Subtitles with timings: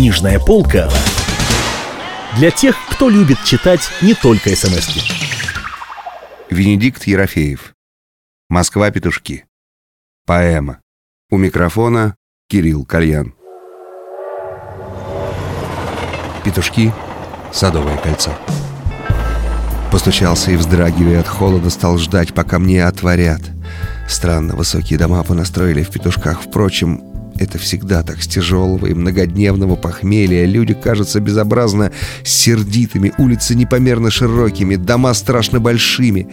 [0.00, 0.88] Книжная полка
[2.38, 5.02] для тех, кто любит читать не только смс -ки.
[6.48, 7.74] Венедикт Ерофеев.
[8.48, 9.44] Москва-петушки.
[10.24, 10.80] Поэма.
[11.30, 12.16] У микрофона
[12.48, 13.34] Кирилл Кальян.
[16.44, 16.94] Петушки.
[17.52, 18.30] Садовое кольцо.
[19.92, 23.42] Постучался и, вздрагивая от холода, стал ждать, пока мне отворят.
[24.08, 26.40] Странно высокие дома понастроили в петушках.
[26.40, 27.09] Впрочем,
[27.40, 30.44] это всегда так с тяжелого и многодневного похмелья.
[30.44, 31.90] Люди кажутся безобразно
[32.22, 36.28] сердитыми, улицы непомерно широкими, дома страшно большими.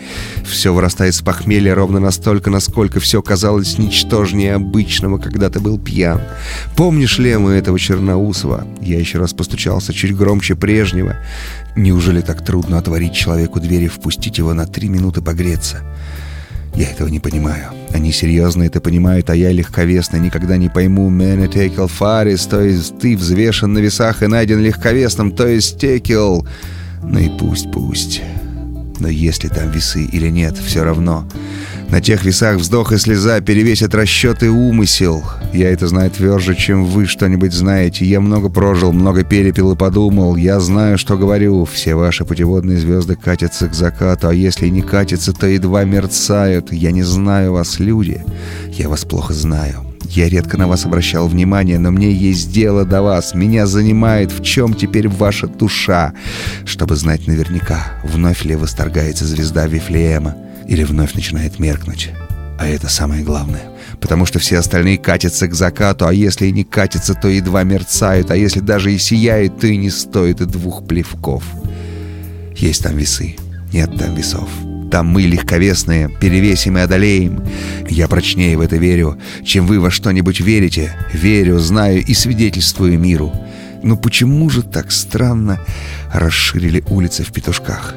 [0.46, 6.22] Все вырастает с похмелья ровно настолько, насколько все казалось ничтожнее обычного, когда ты был пьян.
[6.76, 8.68] Помнишь Лему этого Черноусова?
[8.82, 11.16] Я еще раз постучался чуть громче прежнего.
[11.78, 15.84] Неужели так трудно отворить человеку дверь и впустить его на три минуты погреться?
[16.78, 17.72] Я этого не понимаю.
[17.92, 21.10] Они серьезно это понимают, а я легковесно никогда не пойму.
[21.10, 26.48] Man текел фарис, то есть ты взвешен на весах и найден легковесным, то есть текел.
[27.02, 28.22] Ну и пусть, пусть.
[29.00, 31.28] Но есть ли там весы или нет, все равно.
[31.90, 35.24] На тех весах вздох и слеза перевесят расчет и умысел.
[35.54, 38.04] Я это знаю тверже, чем вы что-нибудь знаете.
[38.04, 40.36] Я много прожил, много перепил и подумал.
[40.36, 41.64] Я знаю, что говорю.
[41.64, 46.74] Все ваши путеводные звезды катятся к закату, а если не катятся, то едва мерцают.
[46.74, 48.24] Я не знаю вас, люди.
[48.74, 49.86] Я вас плохо знаю.
[50.10, 53.34] Я редко на вас обращал внимание, но мне есть дело до вас.
[53.34, 56.14] Меня занимает, в чем теперь ваша душа.
[56.66, 60.36] Чтобы знать наверняка, вновь ли восторгается звезда Вифлеема
[60.68, 62.12] или вновь начинает меркнуть.
[62.60, 63.64] А это самое главное.
[64.02, 68.32] Потому что все остальные катятся к закату, а если и не катятся, то едва мерцают,
[68.32, 71.44] а если даже и сияют, то и не стоит и двух плевков.
[72.56, 73.36] Есть там весы,
[73.72, 74.50] нет там весов.
[74.92, 77.44] Там мы легковесные, перевесим и одолеем.
[77.90, 80.96] Я прочнее в это верю, чем вы во что-нибудь верите.
[81.12, 83.34] Верю, знаю и свидетельствую миру.
[83.84, 85.60] Но почему же так странно
[86.14, 87.96] расширили улицы в петушках?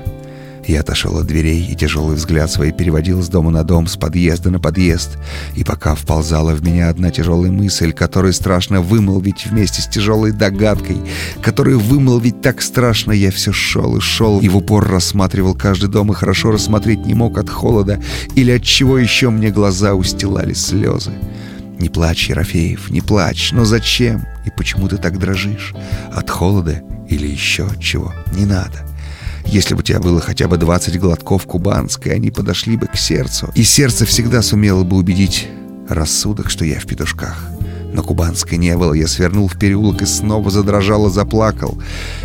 [0.67, 4.51] Я отошел от дверей, и тяжелый взгляд свой переводил с дома на дом, с подъезда
[4.51, 5.19] на подъезд.
[5.57, 10.99] И пока вползала в меня одна тяжелая мысль, которую страшно вымолвить вместе с тяжелой догадкой,
[11.43, 16.13] которую вымолвить так страшно, я все шел и шел, и в упор рассматривал каждый дом,
[16.13, 18.01] и хорошо рассмотреть не мог от холода,
[18.35, 21.13] или от чего еще мне глаза устилали слезы.
[21.79, 24.27] Не плачь, Ерофеев, не плачь, но зачем?
[24.45, 25.75] И почему ты так дрожишь?
[26.13, 28.13] От холода или еще от чего?
[28.33, 28.90] Не надо.
[29.47, 33.51] Если бы у тебя было хотя бы 20 глотков кубанской, они подошли бы к сердцу.
[33.55, 35.49] И сердце всегда сумело бы убедить
[35.89, 37.37] рассудок, что я в петушках.
[37.93, 38.95] Но кубанской не было.
[38.95, 41.81] Я свернул в переулок и снова задрожал и заплакал.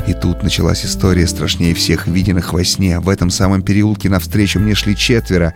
[0.08, 3.00] И тут началась история страшнее всех виденных во сне.
[3.00, 5.54] В этом самом переулке навстречу мне шли четверо.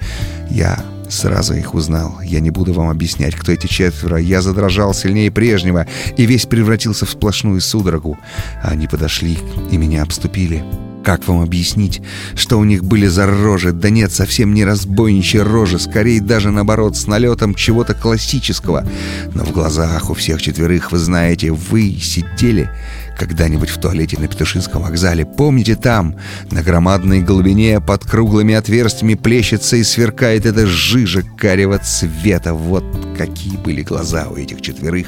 [0.50, 2.20] Я сразу их узнал.
[2.24, 4.18] Я не буду вам объяснять, кто эти четверо.
[4.18, 5.86] Я задрожал сильнее прежнего
[6.18, 8.18] и весь превратился в сплошную судорогу.
[8.64, 9.38] Они подошли
[9.72, 10.64] и меня обступили.
[11.10, 12.04] Как вам объяснить,
[12.36, 13.72] что у них были за рожи?
[13.72, 18.88] Да нет, совсем не разбойничьи рожи, скорее даже наоборот, с налетом чего-то классического.
[19.34, 22.70] Но в глазах у всех четверых, вы знаете, вы сидели
[23.18, 25.26] когда-нибудь в туалете на Петушинском вокзале.
[25.26, 26.16] Помните там,
[26.52, 32.54] на громадной глубине под круглыми отверстиями плещется и сверкает эта жижа карего цвета.
[32.54, 32.86] Вот
[33.18, 35.08] какие были глаза у этих четверых.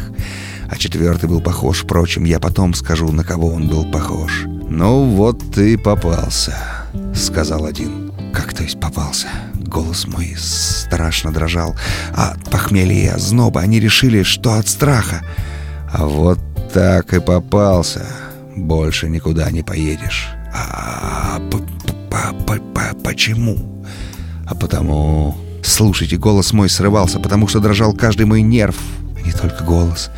[0.71, 4.45] А четвертый был похож, впрочем, я потом скажу, на кого он был похож.
[4.69, 6.55] «Ну вот ты попался»,—
[7.13, 8.13] сказал один.
[8.33, 11.75] «Как то есть попался?» Голос мой страшно дрожал.
[12.15, 15.25] А от похмелья и озноба они решили, что от страха.
[15.91, 16.39] «А вот
[16.73, 18.05] так и попался.
[18.55, 20.29] Больше никуда не поедешь».
[20.53, 21.39] «А
[23.03, 23.83] почему?»
[24.47, 28.77] «А потому...» Слушайте, голос мой срывался, потому что дрожал каждый мой нерв.
[29.25, 30.09] Не только голос.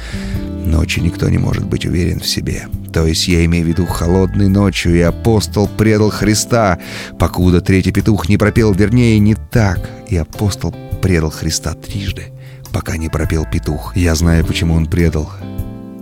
[0.74, 2.68] Ночью никто не может быть уверен в себе.
[2.92, 6.80] То есть я имею в виду холодной ночью, и апостол предал Христа,
[7.20, 9.88] покуда третий петух не пропел, вернее, не так.
[10.08, 12.24] И апостол предал Христа трижды,
[12.72, 13.96] пока не пропел петух.
[13.96, 15.32] Я знаю, почему он предал.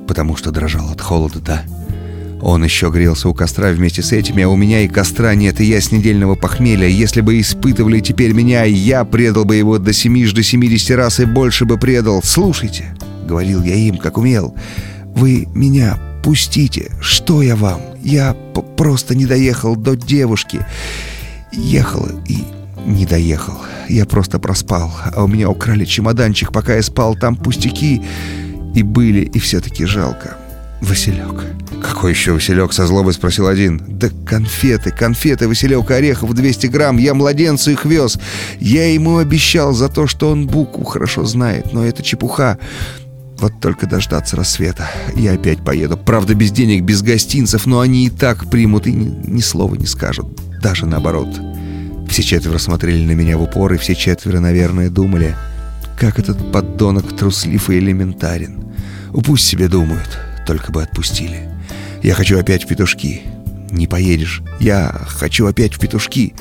[0.08, 1.64] Потому что дрожал от холода, да?
[2.42, 5.66] Он еще грелся у костра вместе с этими, а у меня и костра нет, и
[5.66, 6.88] я с недельного похмелья.
[6.88, 11.66] Если бы испытывали теперь меня, я предал бы его до семижды семидесяти раз и больше
[11.66, 12.22] бы предал.
[12.24, 12.96] Слушайте,—
[13.32, 14.54] говорил я им, как умел,—
[15.16, 16.92] вы меня пустите.
[17.02, 17.82] Что я вам?
[18.02, 18.36] Я
[18.78, 20.66] просто не доехал до девушки.
[21.52, 22.44] Ехал и
[22.86, 23.58] не доехал.
[23.90, 27.16] Я просто проспал, а у меня украли чемоданчик, пока я спал.
[27.16, 28.02] Там пустяки
[28.74, 30.38] и были, и все-таки жалко.
[30.82, 31.46] Василек.
[31.82, 33.82] «Какой еще Василек?»— со злобой спросил один.
[33.88, 36.98] «Да конфеты, конфеты, Василек Орехов, 200 грамм.
[36.98, 38.18] Я младенцу их вез.
[38.60, 42.58] Я ему обещал за то, что он букву хорошо знает, но это чепуха.
[43.42, 44.88] Вот только дождаться рассвета.
[45.16, 45.98] Я опять поеду.
[45.98, 49.88] Правда, без денег, без гостинцев, но они и так примут и ни, ни слова не
[49.88, 50.28] скажут.
[50.62, 51.28] Даже наоборот.
[52.08, 55.36] Все четверо смотрели на меня в упор, и все четверо, наверное, думали,
[55.98, 58.64] как этот поддонок труслив и элементарен.
[59.26, 61.50] Пусть себе думают, только бы отпустили.
[62.04, 63.24] Я хочу опять в петушки.
[63.72, 64.44] Не поедешь.
[64.60, 66.36] Я хочу опять в петушки.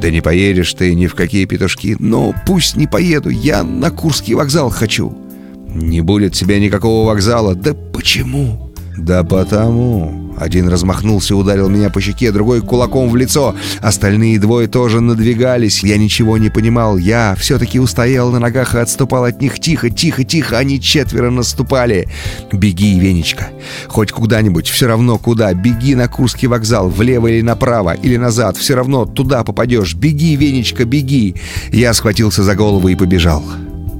[0.00, 1.96] Да не поедешь ты ни в какие петушки.
[1.98, 3.28] Но пусть не поеду.
[3.28, 5.27] Я на Курский вокзал хочу.
[5.74, 7.54] Не будет тебе никакого вокзала.
[7.54, 8.72] Да почему?
[8.98, 10.34] Да потому.
[10.36, 13.54] Один размахнулся ударил меня по щеке, другой кулаком в лицо.
[13.80, 15.82] Остальные двое тоже надвигались.
[15.82, 16.96] Я ничего не понимал.
[16.96, 19.58] Я все-таки устоял на ногах и отступал от них.
[19.58, 20.58] Тихо, тихо, тихо.
[20.58, 22.08] Они четверо наступали.
[22.52, 23.48] Беги, Венечка.
[23.88, 24.68] Хоть куда-нибудь.
[24.68, 25.52] Все равно куда.
[25.54, 26.88] Беги на Курский вокзал.
[26.88, 27.94] Влево или направо.
[27.94, 28.56] Или назад.
[28.56, 29.94] Все равно туда попадешь.
[29.94, 31.36] Беги, Венечка, беги.
[31.72, 33.44] Я схватился за голову и побежал.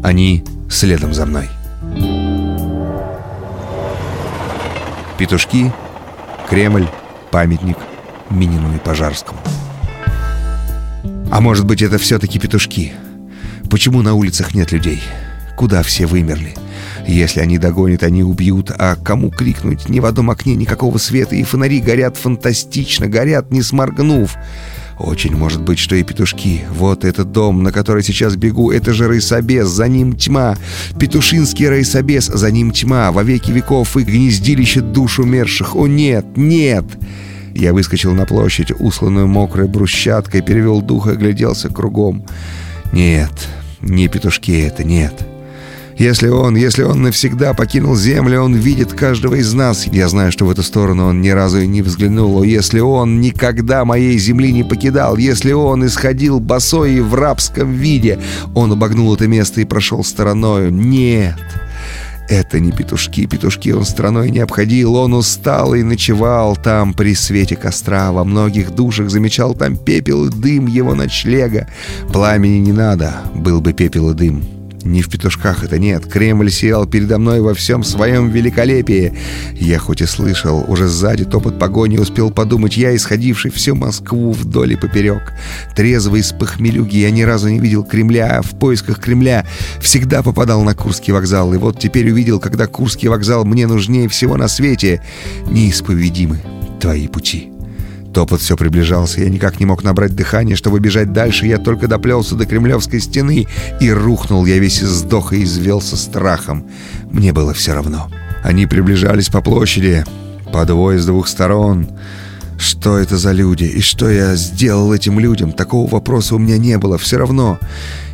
[0.03, 1.49] Они следом за мной.
[5.19, 5.73] Петушки
[6.49, 6.87] Кремль,
[7.33, 7.77] памятник
[8.31, 9.41] Минину и Пожарскому.
[11.29, 12.93] А может быть, это все-таки петушки?
[13.69, 15.03] Почему на улицах нет людей?
[15.57, 16.55] Куда все вымерли?
[17.05, 18.71] Если они догонят, они убьют.
[18.71, 19.89] А кому крикнуть?
[19.89, 24.37] Ни в одном окне никакого света, и фонари горят фантастично, горят, не сморгнув.
[24.99, 26.65] Очень может быть, что и петушки.
[26.73, 30.57] Вот этот дом, на который сейчас бегу, это же райсобес, за ним тьма.
[30.99, 33.13] Петушинский райсобес, за ним тьма.
[33.13, 35.77] Во веки веков и гнездилище душ умерших.
[35.77, 36.85] О нет, нет!
[37.55, 42.25] Я выскочил на площадь, усланную мокрой брусчаткой, перевел дух и огляделся кругом.
[42.93, 43.33] Нет,
[43.81, 45.15] не петушки это, нет.
[45.99, 49.85] Если он, если он навсегда покинул землю, он видит каждого из нас.
[49.89, 52.45] Я знаю, что в эту сторону он ни разу и не взглянул.
[52.45, 58.21] Если он никогда моей земли не покидал, если он исходил босой и в рабском виде,
[58.55, 60.71] он обогнул это место и прошел стороною.
[60.71, 61.35] Нет,
[62.29, 67.57] это не петушки, петушки он страной не обходил, он устал и ночевал там при свете
[67.57, 71.67] костра, во многих душах замечал там пепел и дым его ночлега.
[72.13, 74.58] Пламени не надо, был бы пепел и дым.
[74.85, 76.07] Не в петушках это нет.
[76.07, 79.13] Кремль сиял передо мной во всем своем великолепии.
[79.55, 84.73] Я хоть и слышал, уже сзади топот погони успел подумать, я, исходивший всю Москву вдоль
[84.73, 85.33] и поперек.
[85.75, 89.47] Трезвый с похмелюги, я ни разу не видел Кремля, а в поисках Кремля
[89.81, 91.53] всегда попадал на Курский вокзал.
[91.55, 95.03] И вот теперь увидел, когда Курский вокзал мне нужнее всего на свете.
[95.51, 96.41] Неисповедимы
[96.81, 97.58] твои пути.
[98.13, 101.47] Топот все приближался, я никак не мог набрать дыхание, чтобы бежать дальше.
[101.47, 103.47] Я только доплелся до кремлевской стены
[103.81, 104.47] и рухнул.
[104.47, 106.67] Я весь издох и извелся страхом.
[107.11, 108.11] Мне было все равно.
[108.43, 110.05] Они приближались по площади,
[110.53, 111.89] по двое с двух сторон.
[112.59, 113.65] Что это за люди?
[113.65, 115.53] И что я сделал этим людям?
[115.53, 116.99] Такого вопроса у меня не было.
[116.99, 117.59] Все равно.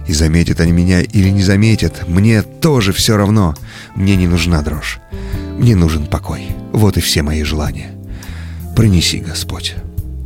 [0.07, 2.07] И заметят они меня или не заметят.
[2.09, 3.55] Мне тоже все равно.
[3.95, 4.99] Мне не нужна дрожь.
[5.57, 6.49] Мне нужен покой.
[6.73, 7.94] Вот и все мои желания.
[8.75, 9.77] Пронеси, Господь.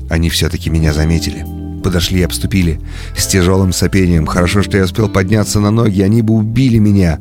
[0.09, 1.45] Они все-таки меня заметили.
[1.83, 2.81] Подошли и обступили.
[3.17, 4.27] С тяжелым сопением.
[4.27, 6.01] Хорошо, что я успел подняться на ноги.
[6.01, 7.21] Они бы убили меня.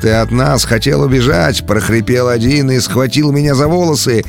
[0.00, 4.24] «Ты от нас хотел убежать!»— прохрипел один и схватил меня за волосы.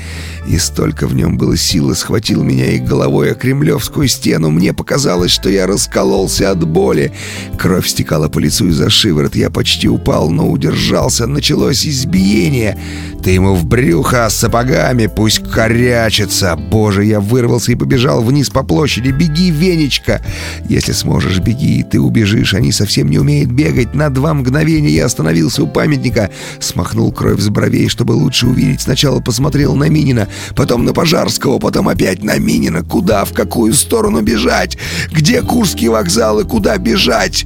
[0.45, 4.49] И столько в нем было силы, схватил меня и головой о кремлевскую стену.
[4.49, 7.13] Мне показалось, что я раскололся от боли.
[7.57, 9.35] Кровь стекала по лицу и за шиворот.
[9.35, 11.25] Я почти упал, но удержался.
[11.25, 12.77] Началось избиение.
[13.23, 18.63] «Ты ему в брюхо с сапогами, пусть корячится!» Боже, я вырвался и побежал вниз по
[18.63, 19.09] площади.
[19.09, 20.21] «Беги, Венечка!»
[20.67, 22.55] «Если сможешь, беги, ты убежишь.
[22.55, 23.93] Они совсем не умеют бегать.
[23.93, 26.29] На два мгновения я остановился у памятника.
[26.59, 28.81] Смахнул кровь с бровей, чтобы лучше увидеть.
[28.81, 32.83] Сначала посмотрел на Минина, потом на Пожарского, потом опять на Минина.
[32.83, 34.77] Куда, в какую сторону бежать?
[35.11, 37.45] Где Курский вокзал и куда бежать?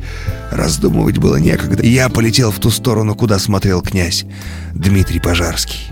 [0.52, 1.84] Раздумывать было некогда.
[1.84, 4.26] Я полетел в ту сторону, куда смотрел князь
[4.74, 5.90] Дмитрий Пожарский.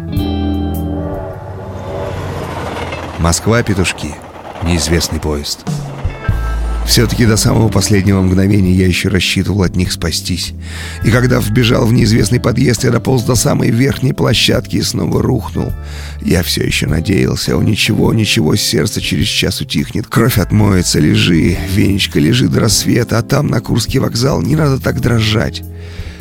[3.19, 4.15] Москва-Петушки.
[4.63, 5.65] Неизвестный поезд.
[6.85, 10.53] Все-таки до самого последнего мгновения я еще рассчитывал от них спастись.
[11.03, 15.71] И когда вбежал в неизвестный подъезд, я дополз до самой верхней площадки и снова рухнул.
[16.21, 20.07] Я все еще надеялся, о ничего, ничего, сердце через час утихнет.
[20.07, 25.01] Кровь отмоется, лежи, Венечка, лежи до рассвета, а там на Курский вокзал не надо так
[25.01, 25.63] дрожать.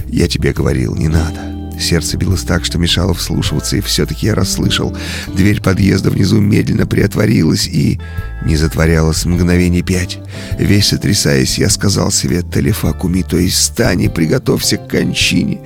[0.09, 1.62] Я тебе говорил, не надо.
[1.83, 4.97] Сердце билось так, что мешало вслушиваться, и все-таки я расслышал.
[5.35, 7.99] Дверь подъезда внизу медленно приотворилась и
[8.45, 10.19] не затворялась мгновение пять.
[10.59, 15.61] Весь сотрясаясь, я сказал себе «Телефакуми», то есть «Встань и приготовься к кончине».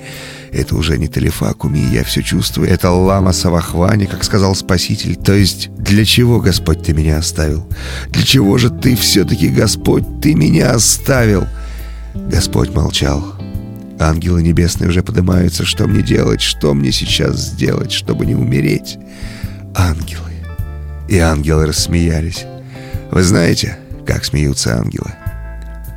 [0.51, 2.69] Это уже не телефакуми, я все чувствую.
[2.69, 5.15] Это лама Савахвани, как сказал Спаситель.
[5.15, 7.67] То есть, для чего, Господь, ты меня оставил?
[8.09, 11.45] Для чего же ты все-таки, Господь, ты меня оставил?
[12.15, 13.36] Господь молчал.
[13.99, 15.65] Ангелы небесные уже поднимаются.
[15.65, 16.41] Что мне делать?
[16.41, 18.97] Что мне сейчас сделать, чтобы не умереть?
[19.75, 20.31] Ангелы.
[21.07, 22.45] И ангелы рассмеялись.
[23.11, 25.11] Вы знаете, как смеются ангелы?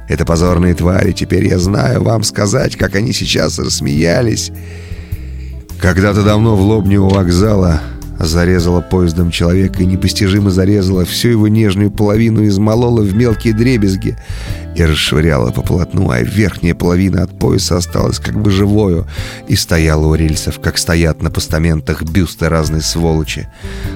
[0.08, 1.12] Это позорные твари.
[1.12, 4.50] Теперь я знаю вам сказать, как они сейчас рассмеялись.
[5.80, 7.80] Когда-то давно в Лобне у вокзала
[8.20, 14.16] зарезала поездом человека и непостижимо зарезала всю его нежную половину, измолола в мелкие дребезги
[14.76, 19.06] и расшвыряла по полотну, а верхняя половина от пояса осталась как бы живою
[19.48, 23.48] и стояла у рельсов, как стоят на постаментах бюсты разной сволочи.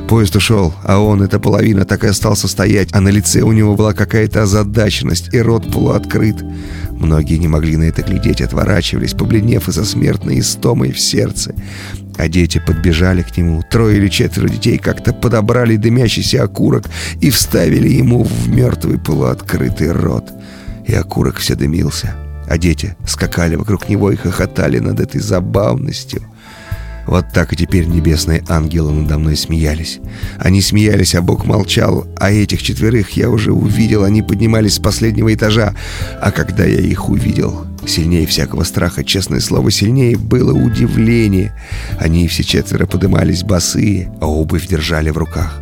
[0.09, 3.77] Поезд ушел, а он, эта половина, так и остался стоять, а на лице у него
[3.77, 6.37] была какая-то озадаченность, и рот полуоткрыт.
[6.99, 11.55] Многие не могли на это глядеть, отворачивались, побледнев из-за смертной истомой в сердце.
[12.17, 13.63] А дети подбежали к нему.
[13.69, 16.85] Трое или четверо детей как-то подобрали дымящийся окурок
[17.21, 20.31] и вставили ему в мертвый полуоткрытый рот.
[20.87, 22.15] И окурок все дымился.
[22.49, 26.23] А дети скакали вокруг него и хохотали над этой забавностью.
[27.07, 30.01] Вот так и теперь небесные ангелы надо мной смеялись.
[30.39, 35.33] Они смеялись, а Бог молчал, а этих четверых я уже увидел, они поднимались с последнего
[35.33, 35.75] этажа.
[36.21, 41.55] А когда я их увидел, сильнее всякого страха, честное слово, сильнее было удивление.
[41.99, 45.61] Они все четверо подымались босые, а обувь держали в руках.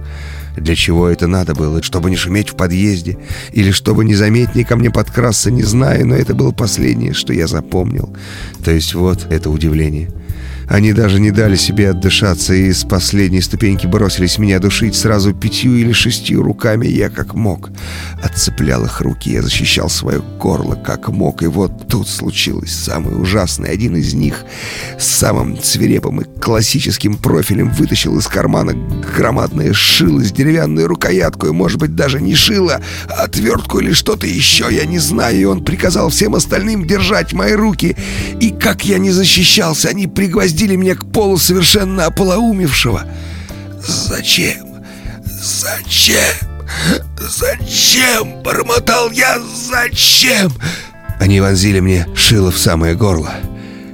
[0.56, 1.82] Для чего это надо было?
[1.82, 3.18] Чтобы не шуметь в подъезде?
[3.52, 8.14] Или чтобы незаметнее ко мне подкрасться, не знаю, но это было последнее, что я запомнил.
[8.62, 10.10] То есть вот это удивление.
[10.72, 15.76] Они даже не дали себе отдышаться и с последней ступеньки бросились меня душить сразу пятью
[15.76, 16.86] или шестью руками.
[16.86, 17.68] Я как мог
[18.22, 21.42] отцеплял их руки, я защищал свое горло как мог.
[21.42, 23.70] И вот тут случилось самое ужасное.
[23.70, 24.46] Один из них
[24.98, 28.72] с самым свирепым и классическим профилем вытащил из кармана
[29.14, 31.52] громадное шило с деревянной рукояткой.
[31.52, 35.38] Может быть, даже не шило, а отвертку или что-то еще, я не знаю.
[35.38, 37.94] И он приказал всем остальным держать мои руки.
[38.40, 43.04] И как я не защищался, они пригвоздили пригвоздили меня к полу совершенно ополоумевшего.
[43.84, 44.82] «Зачем?
[45.24, 46.34] Зачем?
[47.18, 49.40] Зачем?»— бормотал я.
[49.40, 50.52] «Зачем?»
[51.20, 53.32] Они вонзили мне шило в самое горло.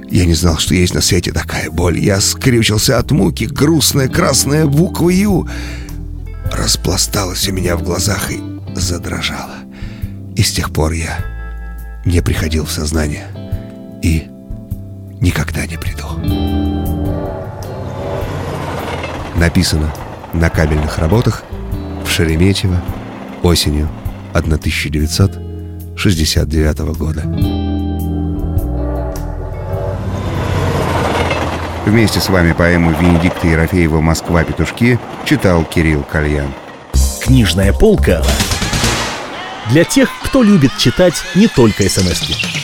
[0.09, 1.99] Я не знал, что есть на свете такая боль.
[1.99, 3.45] Я скрючился от муки.
[3.45, 5.47] Грустная красная буква «Ю»
[6.51, 8.41] распласталась у меня в глазах и
[8.75, 9.57] задрожала.
[10.35, 11.19] И с тех пор я
[12.05, 13.27] не приходил в сознание
[14.01, 14.27] и
[15.21, 16.58] никогда не приду.
[19.39, 19.91] Написано
[20.33, 21.43] на кабельных работах
[22.05, 22.81] в Шереметьево
[23.41, 23.87] осенью
[24.33, 27.21] 1969 года.
[31.85, 34.43] Вместе с вами поэму Венедикта Ерофеева «Москва.
[34.43, 36.53] Петушки» читал Кирилл Кальян.
[37.21, 38.21] Книжная полка
[39.71, 42.58] для тех, кто любит читать не только смс -ки.